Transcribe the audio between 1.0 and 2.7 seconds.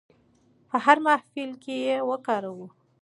محفل کې یې وکاروو.